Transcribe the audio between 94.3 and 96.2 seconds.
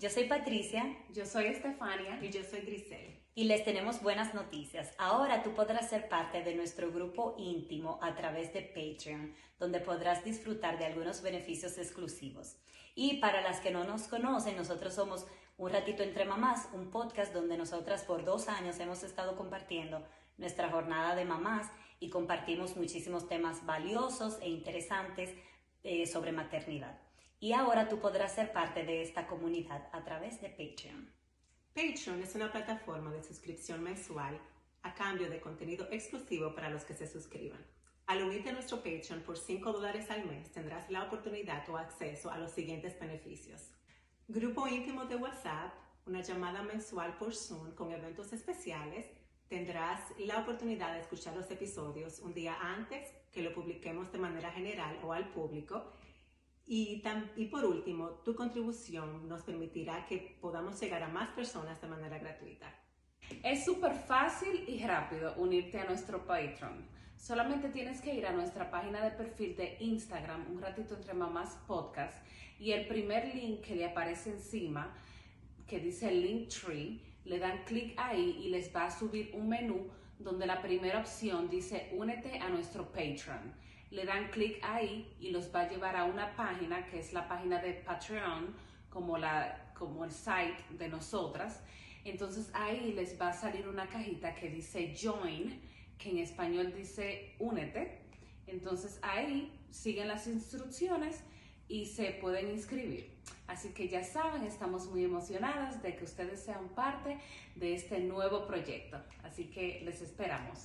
que dice Join, que en